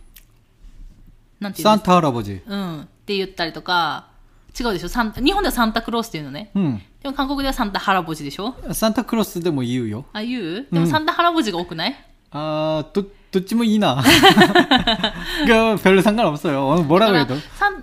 [1.40, 2.40] なんて言うんです 산타 할아버지.
[2.44, 2.81] かうん。
[2.83, 4.07] って言ったりとか、
[4.59, 6.51] 違うでしょサンタ日本ではサンタクロースっていうのね。
[6.55, 6.81] 음.
[7.03, 10.05] でも韓国ではサンタハラボジでしょ 산타크로스도 뭐 이유요?
[10.12, 11.97] あ、言うでもサンタハラボジが多くない、
[12.31, 14.03] 아, 도, 도찌뭐 이나.
[15.47, 16.66] 그 별로 상관없어요.
[16.66, 17.29] 어, 뭐라고 だ 해도.
[17.29, 17.83] からサン、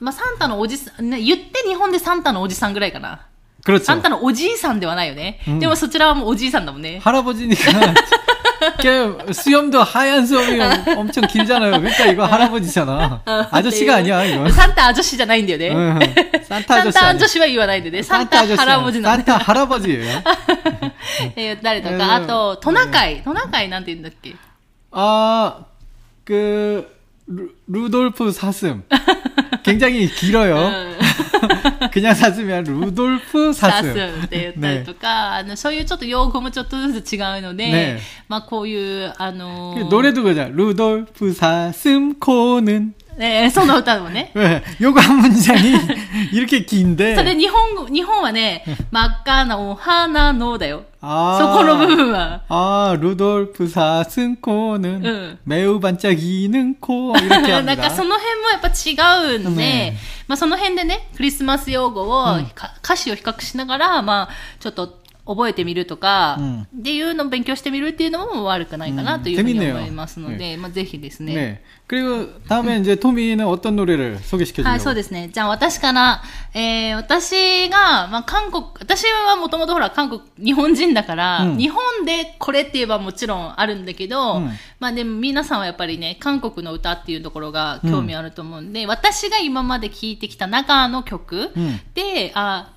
[0.00, 3.26] まあ、サンタのおじさん、ね、言って日本でサンタのおじさんぐらいかな。
[3.64, 3.84] 그렇죠.
[3.84, 5.40] サンタのおじいさんではないよね。
[5.48, 7.00] うんでもそちらはもうおじいさんだもんね。
[7.02, 7.94] 할아버지니까
[8.80, 10.60] 그 수염도 하얀 수염이
[10.96, 11.72] 엄청 길잖아요.
[11.80, 13.22] 그러니까 이거 할아버지잖아.
[13.50, 14.48] 아저씨가 아니야 이거.
[14.50, 15.70] サンタアジョシじゃないんだよね。
[15.74, 15.98] 응,
[16.44, 17.18] 산타 サン 아저씨 タア 아니야.
[17.18, 18.02] ジョシは言わないでね。
[18.02, 18.92] サンタ 아저씨 ハラボ 아니야.
[18.92, 19.34] ジなんだ。
[19.34, 20.18] 산타 할아버지예요.
[20.18, 23.22] って言ったりとうんか、あと、トナカイ。
[23.22, 24.34] トナカイなんて言うんだっけ
[24.92, 25.58] 아,
[26.24, 26.86] 그
[27.26, 28.84] 루, 루돌프 사슴.
[29.62, 30.70] 굉장히 길어요.
[31.82, 31.90] うん。
[31.90, 32.62] 그냥 사슴이야.
[32.62, 33.92] 루돌프 サ 사슴.
[33.94, 40.48] スって言ったりとか、あの、そういうちょっと用語もちょっとずつ違うので、ねまあこういう、あの 그 노래도 그잖아.
[40.50, 44.32] 루돌프 사슴 코는 ね、その歌もね。
[44.34, 44.60] 왜?
[44.80, 45.60] 요거 한 문장이
[46.32, 47.14] 이렇게 긴데.
[47.16, 50.84] それ日本語、日本はね、真っ赤なお花のだよ。
[51.00, 52.40] 아, そこの部分は。
[52.48, 55.38] 아, 루돌프 사슴 코는 응.
[55.44, 57.76] 매우 반짝이는 코 이렇게 なん 합니다.
[57.76, 64.28] かその辺もやっぱ違うんで、ねまあその辺でね、クリスマス用語を、か歌詞を比較しながら、まあ
[64.58, 64.97] ちょっと
[65.28, 71.34] 覚えてみるとか、うんっていうのを勉強してみるっていうのも悪くないかなというふうに 재밌네요 思いますので、まあ、ぜひですね。
[71.34, 71.62] 네.
[71.86, 74.84] 그리고 다음에 이제 토미는 어떤 노래를 소개시켜 はい、 주려고?
[74.84, 75.30] そうですね。
[75.32, 92.68] じゃあ私から、えー、私が、まあ、韓国、私はもともとほら、韓国、日本人だから、うん日本でこれって言えばもちろんあるんだけど、うんまあでも皆さんはやっぱりね、韓国の歌っていうところが興味あると思うんで、私が今まで聴いてきた中の曲うんで、あ、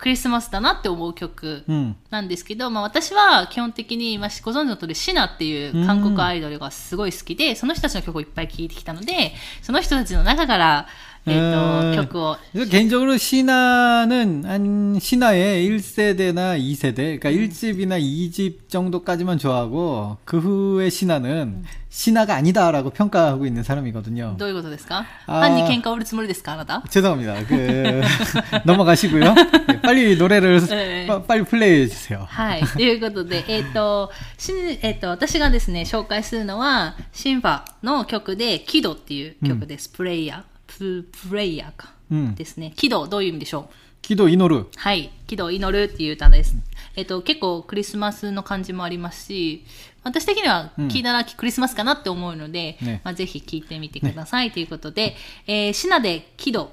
[0.00, 1.94] クリスマスだなって思う曲 음.
[2.08, 9.32] なんですけど、まあ、私は基本的に、まあ、ご存知の通りシナっていう韓国アイドルがすごい好きで、その人たちの曲をいっぱい聴いてきたので
[9.62, 10.86] その人たちの中から、
[11.27, 20.89] えー、うんと曲を 그래서 개인적으로 신화는 한 신화의 1세대나 2세대, 그러니까 1집이나 2집 정도까지만 좋아하고 그 후에
[20.91, 24.35] 신화는 신화가 아니다라고 평가하고 있는 사람이거든요.
[24.37, 27.43] どういうことですかあー犯に喧嘩を売るつもりですかあなた 죄송합니다.
[27.45, 28.01] 그
[28.65, 29.33] 넘어가시고요.
[29.67, 31.07] 네, 빨리 노래를 네.
[31.07, 32.25] 빠- 빨리 플레이해 주세요.
[32.29, 32.63] はい。
[32.63, 39.89] ということで、えっ、と、しえっ、と、私がですね、紹介するのは、シンファの曲で、キドっていう曲です。
[39.89, 40.48] プレイヤー。
[40.79, 41.93] ププレイヤーか。
[42.11, 42.73] うんですね。
[42.75, 44.67] キド、どういう意味でしょう 기도 이노르.
[44.75, 45.11] はい。
[45.25, 46.55] 喜怒を祈るっていう歌です。
[46.95, 49.65] えっと、結構クリスマスの感じもありますし、
[50.03, 55.15] 私的には聞いたらクリスマスかなって思うので、ねまあ、ぜひ聞いてみてくださいということで、
[55.47, 56.69] えー、シナで喜怒。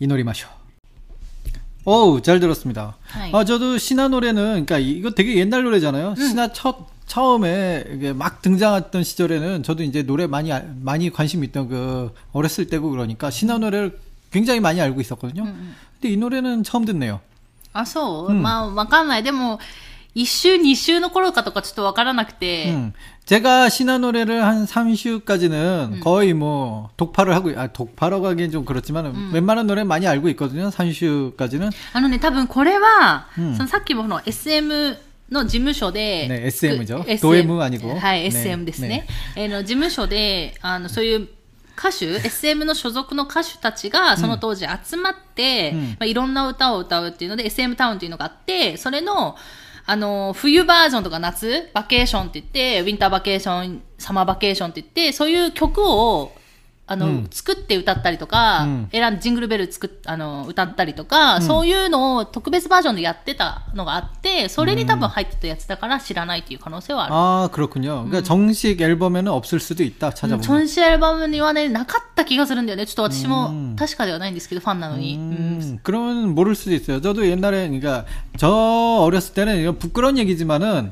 [0.00, 0.48] 이노리 마셔.
[1.84, 2.96] 어우, 잘 들었습니다.
[3.02, 3.30] 하이.
[3.34, 6.14] 아, 저도 신화 노래는, 그러니까 이거 되게 옛날 노래잖아요.
[6.14, 11.68] 신화 첫, 처음에 이게 막 등장했던 시절에는 저도 이제 노래 많이, 알- 많이 관심 있던
[11.68, 13.98] 그, 어렸을 때고 그러니까 신화 노래를
[14.30, 15.44] 굉장히 많이 알고 있었거든요.
[15.44, 17.20] 근데 이 노래는 처음 듣네요.
[17.72, 19.22] あ、そう、まあ、わかんない。
[19.22, 19.58] でも、
[20.14, 22.92] 一週、二週の頃かとかちょっとわからなくて、 음.
[23.26, 29.66] 제가 신화 노래를 한 3슈까지는 거의 뭐, 독파를 하고, 아, 독파라고 하기엔 좀 그렇지만, 웬만한
[29.68, 30.70] 노래 많이 알고 있거든요.
[30.70, 31.70] 3슈까지는.
[31.92, 34.96] あのね、多分これは、うんそのさっきもこの SM
[35.29, 39.07] の事務所で、ね SM じゃ SM アニゴはい、ね SM ですね。
[39.35, 41.27] えーの事務所で、あの、そういう
[41.77, 45.81] 歌手、SM の所属の歌手たちが、その当時集まって、うん。
[45.81, 49.35] まあ、いろんな歌を歌うっていうので、SM タウンっていうのがあって、それの、
[49.85, 56.31] あの、冬バージョンとか夏、バケーションって言って、ウィンターバケーション、サマーバケーションって言って、そういう曲を、
[56.86, 67.14] あの、うん作って歌ったりとか、うん選んジングルベル作っあの歌ったりとか、そういうのを特別バージョンでやってたのがあって、それに多分入ってたやつだから知らないっていう可能性はある。
[67.14, 68.04] 아, 그렇군요.
[68.08, 70.08] 그러니까 정식 앨범에는 없을 수도 있다.
[70.08, 70.40] うんチ 찾아보면.
[70.40, 72.86] ョンシアルバムにはね、なかった気がするんだよね。
[72.86, 75.14] ちょっと私もうん確かではないんですけど、ファンなのに。
[75.14, 77.00] うん 음, 그러면 모를 수도 있어요.
[77.00, 78.04] 저도 옛날에, 그러니까,
[78.36, 78.48] 저
[79.02, 80.90] 어렸을 때는, 이거 부끄러운 얘기지만은,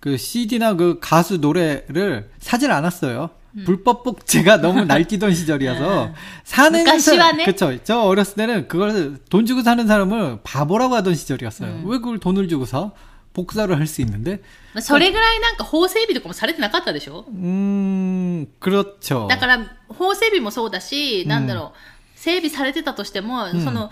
[0.00, 3.30] 그 CD나 그 가수 노래를 사질 않았어요.
[3.64, 7.44] 불법 복제가 너무 날뛰던 시절이어서 사는昔はね.
[7.44, 11.68] 그쵸 저 어렸을 때는 그걸 돈 주고 사는 사람을 바보라고 하던 시절이었어요.
[11.68, 11.82] 음.
[11.86, 12.90] 왜 그걸 돈을 주고 사?
[13.34, 14.42] 복사를 할 수 있는데
[14.74, 19.26] まあそれぐらいなんか法整備とかもされてなかったでしょ 음 그렇죠.
[19.28, 23.90] だから、法整備もそうだし、なんだろう、整備されてたとしても、その、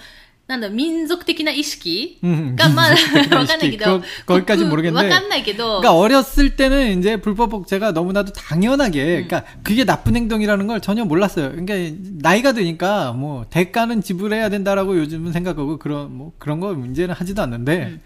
[0.50, 9.24] なんだろう、民族的な意識うんが、まあ、わ 민족적인 かんないけど 거 、 거기까지 모르겠는데 わかんないけど、 그러니까 어렸을 때는 이제 불법 복제가 너무나도 당연하게,
[9.26, 11.50] 그러니까 그게 나쁜 행동이라는 걸 전혀 몰랐어요.
[11.50, 11.74] 그러니까
[12.22, 17.98] 나이가 드니까 뭐 대가는 지불해야 된다라고 요즘은 생각하고 그런 뭐 그런 거 문제는 하지도 않는데,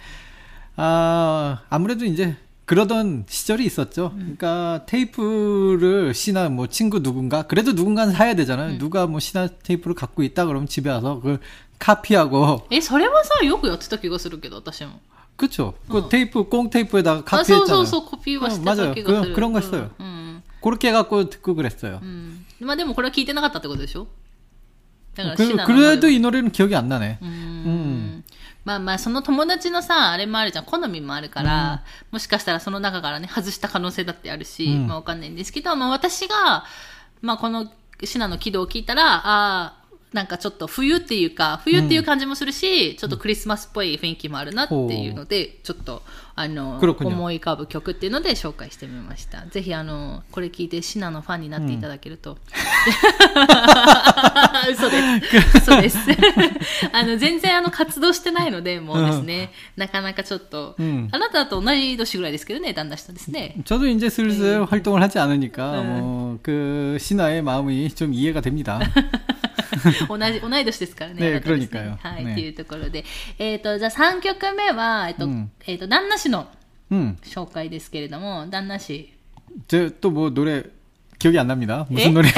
[0.76, 4.12] 아 아무래도 이제 그러던 시절이 있었죠.
[4.14, 8.78] 그러니까 테이프를 시나 뭐 친구 누군가 그래도 누군가는 사야 되잖아요.
[8.78, 11.40] 누가 뭐 시나 테이프를 갖고 있다 그러면 집에 와서 그걸
[11.78, 15.00] 카피하고 え、それはさ、よくやってた気がするけど、私も。
[15.36, 15.74] 그쵸.
[15.88, 17.66] 그 테이프 꽁 테이프에다가 あ、そう 카피했잖아요.
[17.66, 19.04] そうそう、コピーはしてた 어, 気 맞아요.
[19.04, 19.32] がする。
[19.32, 19.90] 그, 그런 거 했어요.
[19.98, 20.06] うん。
[20.06, 20.42] うん。
[20.62, 22.00] 그렇게 해갖고 듣고 그랬어요.
[22.02, 24.06] うんまあでもこれは聞いてなかったってことでしょ
[25.14, 27.18] だから 그, シナの 그래도 이 노래는 기억이 안 나네.
[27.22, 28.24] うーん
[28.66, 36.64] まあまあ、その友達のさ、あれもあるじゃん、好みもあるから、もしかしたらその中からね、外した可能性だってあるし、うんまあわかんないんですけど、まあ私が、
[37.22, 37.72] まあこの
[38.04, 39.74] シナの軌道を聞いたら、ああ、
[40.15, 46.03] なんかちょっと冬っていうか、冬っていう感じもするし、ちょっとクリスマスっぽい雰囲気もあるなっていうので、ちょっと、
[46.34, 49.46] あの、黒くに思い浮かぶ曲っていうので紹介してみました。
[49.46, 52.38] ぜひあの、これ聞いてシナのファンになっていただけると。
[54.70, 55.58] 嘘です。
[55.58, 55.98] 嘘です。
[56.92, 63.56] あの、全然あの、活動してないので、もうですね、なかなかちょっと、うんあなたと同い年ぐらいですけどね、旦那人ですね。
[63.64, 65.82] 저도 이제 슬슬 활동을 하지 않으니까 네.
[65.82, 68.80] 뭐 그 신화의 마음이 좀 이해가 됩니다.
[70.08, 71.20] 同じ、同い年ですからね。
[71.20, 73.04] ねあなたですね 그러니까요 はい、ねっていうところで。
[73.38, 76.46] えっ、と、じゃあ3曲目は、えっ、と、うんえっ、と、旦那 氏の
[76.92, 79.12] 음, 紹介ですけれども、旦那氏。
[79.68, 80.64] 저 또 뭐 노래
[81.18, 81.86] 기억이 안 납니다.
[81.90, 82.12] 무슨 에?
[82.12, 82.28] 노래?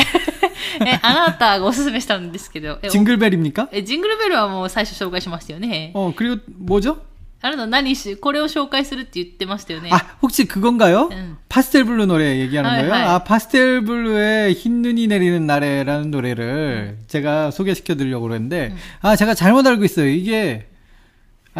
[0.84, 3.68] え、あなたがおすすめしたんですけど、え、 징글벨입니까?
[3.72, 5.92] えジングルベルはもう最初紹介しましたよね。
[5.94, 6.98] 어 그리고 뭐죠?
[7.44, 9.90] あなた何し、これを紹介するって言ってましたよね。
[9.92, 11.08] 아, 혹시 그건가요?
[11.12, 11.36] 응.
[11.48, 12.92] 파스텔 블루 노래 얘기하는 하이, 거예요?
[12.94, 13.02] 하이.
[13.02, 19.66] 아, 파스텔 블루의 흰 눈이 내리는 날에라는 노래를 제가 소개시켜 드리려고 그랬는데, 아, 제가 잘못
[19.66, 20.06] 알고 있어요.
[20.08, 20.68] 이게,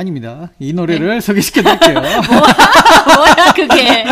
[0.01, 0.51] 아닙니다.
[0.60, 1.95] 이 노래를 소개시켜 드릴게요.
[1.99, 4.05] 뭐야, 그게.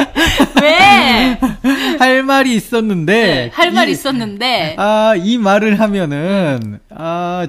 [0.60, 1.38] 왜?
[2.00, 4.76] 할 말이 있었는데, 할말 이- 있었는데.
[4.80, 7.46] 아, 이 말을 하면은, 아,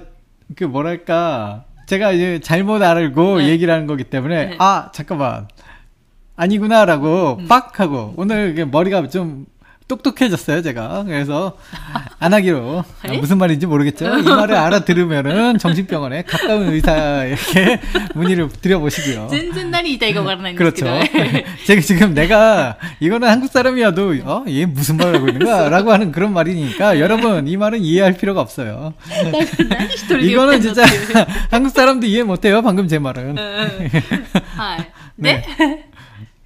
[0.55, 1.65] 그 뭐랄까.
[1.87, 3.49] 제가 이제 잘못 알고 네.
[3.49, 4.55] 얘기를 하는 거기 때문에, 네.
[4.59, 5.49] 아, 잠깐만.
[6.37, 9.47] 아니구나라고 빡 하고, 오늘 머리가 좀
[9.89, 11.05] 똑똑해졌어요, 제가.
[11.05, 11.57] 그래서
[12.19, 12.85] 안 하기로.
[13.03, 14.19] 아, 무슨 말인지 모르겠죠.
[14.19, 17.81] 이 말을 알아들으면은 정신병원에 가까운 의사에게
[18.15, 19.29] 문의를 드려보시고요.
[19.31, 20.87] 찐찐날이 이다 이거 말하는 그렇죠.
[21.67, 25.69] 제가 지금 내가 이거는 한국 사람이어도 어, 얘 무슨 말을 하고 있는가?
[25.69, 28.95] 라고 하는 그런 말이니까 여러분 이 말은 이해할 필요가 없어요.
[30.21, 30.85] 이거는 진짜
[31.51, 32.63] 한국 사람도 이해 못해요.
[32.63, 33.37] 방금 제 말은.
[35.17, 35.43] 네?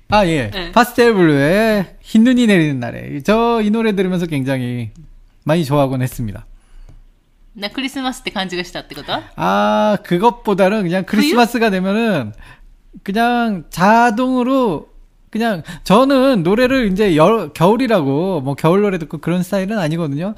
[0.10, 0.52] で、 아 예.
[0.52, 0.72] 네.
[0.72, 4.92] 파스텔 블루의 흰 눈이 내리는 날에 저 이 노래 들으면서 굉장히
[5.44, 6.46] 많이 좋아하곤 했습니다.
[7.58, 12.34] なクリスマスって感じがしたってこと 아 그것보다는 그냥 크리스마스가 되면은
[13.04, 14.90] 그냥 자동으로
[15.30, 20.36] 그냥 저는 노래를 이제 여, 겨울이라고 뭐 겨울 노래 듣고 그런 스타일은 아니거든요.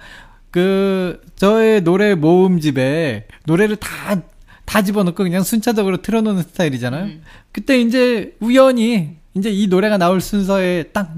[0.52, 4.22] 그 저의 노래 모음집에 노래를 다
[4.68, 7.06] 다 집어넣고 그냥 순차적으로 틀어놓는 스타일이잖아요.
[7.06, 7.24] 음.
[7.54, 11.12] 그때 이제 우연히 이제 이 노래가 나올 순서에 딱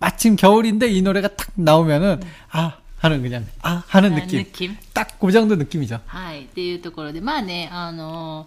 [0.00, 4.44] 마침 겨울인데 이 노래가 딱 나오면은 아 하는 그냥 아 하는 あ 느낌.
[4.44, 6.00] 느낌 딱 그 정도 느낌이죠.
[6.06, 6.44] はい。
[6.44, 8.46] っていうところで、まあね、あの、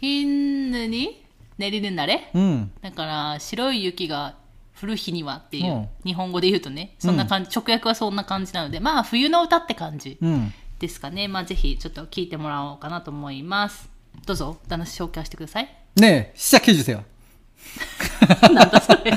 [0.00, 1.22] ひんぬに
[1.58, 2.70] 練りるなれ 음.
[2.82, 4.34] だから、白い雪が
[4.80, 10.52] 降る日にはっていう、うん日本語で言うとね、そんな感じ、直訳はそんな感じなので、まあ、冬の歌って感じ 음.
[10.78, 11.26] ですかね。
[11.28, 13.88] まあ、ぜひ、ちょっと聞いてもらおうかなと思います。
[14.26, 15.68] どうぞ、旦那紹介してください。
[15.96, 17.02] 네, 시작해 주세요.
[18.53, 19.11] 난다소리.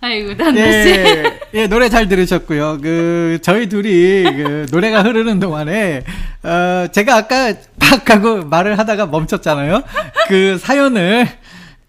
[0.00, 0.88] 아이고 난다씨.
[0.88, 2.78] 예, 예, 예, 노래 잘 들으셨고요.
[2.82, 6.02] 그 저희 둘이 그 노래가 흐르는 동안에
[6.42, 9.82] 어 제가 아까 팍 하고 말을 하다가 멈췄잖아요.
[10.26, 11.28] 그 사연을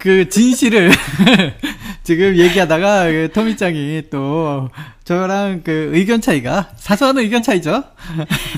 [0.02, 0.92] 그 진실을
[2.04, 4.70] 지금 얘기하다가 그 토미짱이 또
[5.04, 7.82] 저랑 그 의견 차이가 사소한 의견 차이죠.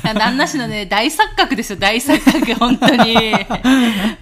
[0.03, 3.33] 旦那氏のね、大錯覚ですよ、大錯覚、本当に。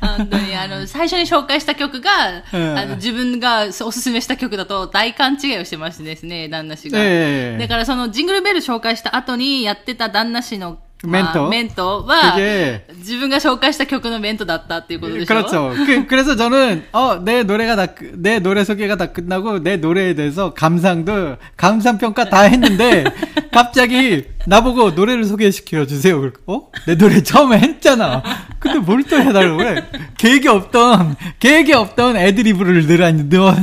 [0.01, 6.99] 本当に、あの、最初に紹介した曲が、うんあの、自分がおすすめした曲だと大勘違いをしてましてですね、旦那氏が。
[7.01, 15.73] ええだからそのジングルベル紹介した後にやってた旦那氏の、 メントまあメントは 그게 、自分が紹介した曲のメントだったっていうことでしょ 그렇죠.
[15.87, 20.53] 그, 그래서 저는 어 내 노래가 다 내 노래 소개가 다 끝나고 내 노래에 대해서
[20.55, 23.05] 감상도 감상 평가 다 했는데
[23.53, 26.17] 갑자기 나보고 노래를 소개시켜 주세요.
[26.19, 26.69] 그러니까 어?
[26.87, 28.25] 내 노래 처음에 했잖아.
[28.59, 29.85] 근데 뭘 또 해달라고 그래?
[30.19, 33.55] 계획이 없던 계획이 없던 애드리브를 늘어 넣어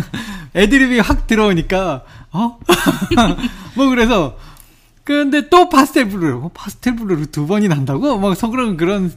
[0.55, 2.59] 애드리브가 확 들어오니까 어?
[3.75, 4.37] 뭐 그래서
[5.09, 8.17] 근데 또 파스텔 블루, 어, 파스텔 블루를 두 번이 난다고?
[8.17, 9.13] 막 속으로는 그런.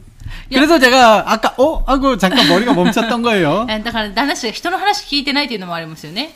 [0.49, 3.65] 그래서 제가 아까 어 하고 잠깐 머리가 멈췄던 거예요.
[3.67, 6.35] えだから旦那氏が人の話聞いてないっていうのもありますよね。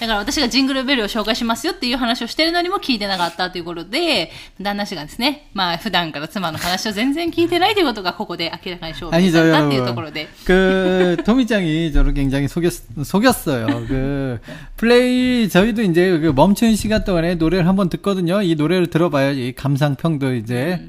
[0.00, 9.94] だから私がジングルベルを紹介しますよっていう話をしてるのにも聞いてなかったということで、旦那氏がですね、まあ普段から妻の話を全然聞いてないということがここで明らかに証明 아니죠 されたっていうと 여러분.
[9.96, 10.28] ころで。
[10.46, 12.72] 그 토미짱이 저를 굉장히 속였
[13.04, 13.66] 속였어요.
[13.88, 14.40] 그
[14.78, 18.40] 플레이 저희도 이제 그 멈춘 시간 동안에 노래를 한번 듣거든요.
[18.40, 20.88] 이 노래를 들어봐야지 감상평도 이제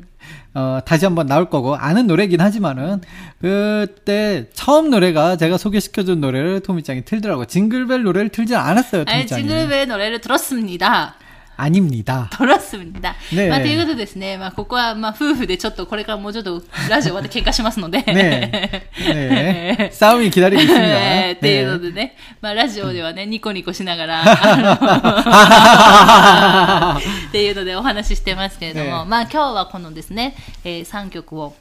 [0.57, 3.03] 어, 다시 한번 나올 거고 아는 노래긴 하지만은
[3.43, 9.05] 그때 처음 노래가 제가 소개시켜준 노래를 토미짱이 틀더라고 징글벨 노래를 틀진 않았어요.
[9.05, 9.43] 토미짱이.
[9.43, 11.17] 아니, 징글벨 노래를 들었습니다.
[11.58, 12.28] 아닙니다.
[12.32, 13.12] トロスムニだ。
[13.34, 18.00] ねえまあということでですね、まあここはまあ夫婦でちょっとこれからもうちょっとラジオまで喧嘩しますので。
[18.02, 18.82] 네.
[18.98, 19.92] 네.
[19.92, 20.74] 싸움이 기다리고 있습니다.
[20.74, 21.82] えーっていうの 네.
[21.84, 24.30] でね、まあラジオではね、ニコニコしながら、 あ
[27.00, 31.54] のっていうのでお話ししてますけれども、ねまあ今日はこのですね、え3曲を、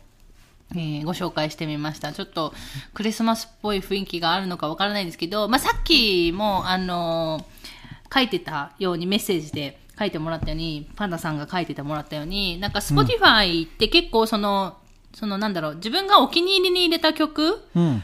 [0.72, 2.12] えーご紹介してみました。
[2.12, 2.54] ちょっと
[2.94, 7.44] クリスマスっぽい雰囲気があるのかわからないんですけど、まあさっきも、あの
[8.12, 14.77] 書いてたようにメッセージで 書いてもらったように、パンダさんが書いててもらったように、なんか Spotify って結構その、
[15.13, 18.01] そのなんだろう、自分がお気に入りに入れた曲 음.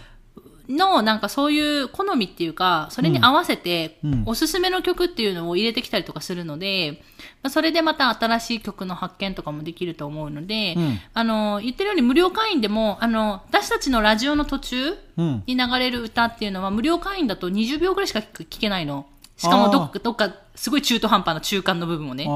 [0.69, 7.01] のなんかそういう好みっていうか、それに合わせてうんおすすめの曲っていうのを入れてきたりとかするので、
[7.43, 15.43] まあそれでまた新しい曲の発見とかもできると思うので、うんあの、言ってるように無料会員でも、あの、私たちのラジオの途中 음.
[15.45, 19.05] に流れる歌っていうのは無料会員だと20秒ぐらいしか聞けないの。
[19.41, 22.27] しかもどっかどっか、すごい中途半端な中間の部分をね。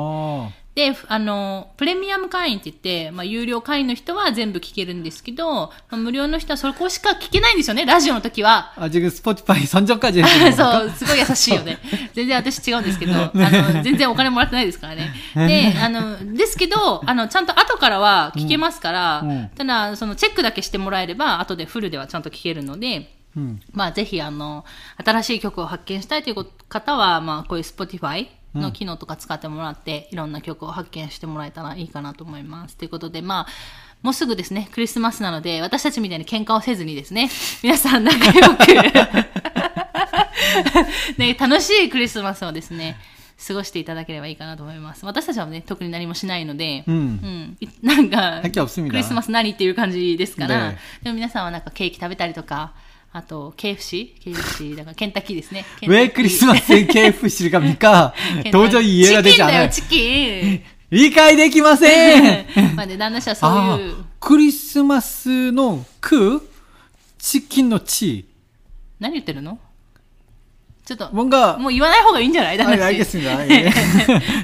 [0.73, 8.73] で、あの、プレミアム会員って言って、まあ、有料会員の人は全部聞けるんですけど、まあ、無料の人はそこしか聞けないんですよね、ラジオの時は。
[8.75, 10.11] あ、自分、 Spotify30回
[10.53, 11.77] そう、すごい優しいよね。
[12.13, 15.13] 全然私違うんですけど、 あの、全然お金もらってないですから ね。
[15.35, 24.63] で、あの、ですけど、あの、ちゃんと後からは聞けますから、うんうん、ただ、その、チェックだけしてもらえれば、後でフルではちゃんと聞けるので、うん、まあぜひあの
[25.03, 32.75] 新しい曲を発見したいということ方は、まあ、こういう Spotify の機能とか使ってもらって、うん、いろんな曲を発見してもらえたらいいかなと思います。
[32.75, 33.51] ということで、まあ、
[34.01, 37.29] もうすぐですね、クリスマスなので、私たちみたいに喧嘩をせずにですね、
[37.63, 38.67] 皆さん仲良く。
[41.17, 42.97] ね、楽しいクリスマスをですね、
[43.47, 45.05] 過ごしていただければいいかなと思います。
[45.05, 46.95] 私たちはね、特に何もしないので、うん。
[46.95, 48.49] うん、なんか、 ク
[48.95, 50.73] リスマス何っていう感じですから、
[51.03, 52.73] でも皆さんはなんかケーキ食べたりとか、
[53.14, 55.64] あと KFC?KFC、だからケンタッキーですね。
[55.86, 58.14] 왜 크리스마스엔 KFC를 갑니까?
[58.14, 59.70] ケンタッキー 도저히 이해가 チ 되지 キンだよ、 않아요.
[59.70, 60.00] チキ
[60.46, 60.62] ン
[60.92, 62.46] 이해가できません!
[62.76, 65.52] まあね、旦那氏はそう 아, いう、 크리스마스의
[66.00, 66.48] 그
[67.18, 68.24] 치킨의 치.
[69.00, 69.58] 何言ってるの
[70.84, 73.18] ちょっと、 뭔가 もう言わない方がいいんじゃない旦 아, 那 예, 氏。
[73.20, 73.46] 알겠습니다.
[73.48, 73.70] 예.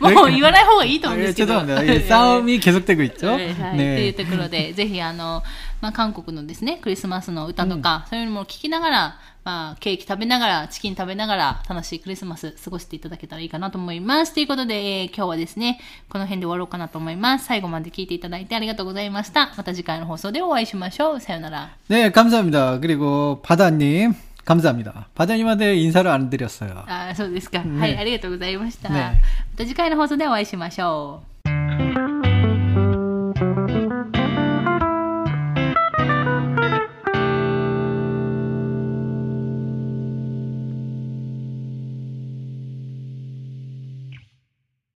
[0.00, 1.54] も う言わない方がいいと思うん 예, ですけど。
[1.54, 1.86] 죄송합니다.
[1.92, 3.32] 예, 싸움이 계속되고 있죠.
[3.32, 4.24] はいはい、っていう 네.
[4.24, 5.42] ところで、ぜひあの、
[5.80, 14.34] まあ、韓国のですね、クリスマスの歌とか、そういうのも聞きながら、まあ、ケーキ食べながら、チキン食べながら、楽しいクリスマス過ごしていただけたらいいかなと思います。
[14.34, 17.46] ということで、えー今日はですね、この辺で終わろうかなと思います。
[17.46, 19.52] 最後まで聞いていただいてありがとうございました。
[19.56, 21.20] また次回の放送でお会いしましょう。
[21.20, 21.70] さようなら。
[21.88, 22.80] 네, 감사합니다.
[22.80, 24.14] 그리고 바다님,
[24.44, 25.08] 감사합니다.
[25.14, 26.84] 바다님한테 인사를 안 드렸어요.
[26.86, 27.62] あーそうですか。
[27.62, 28.88] ねはい、ありがとうございました。
[28.88, 29.22] ね
[29.52, 32.29] また次回の放送でお会いしましょう。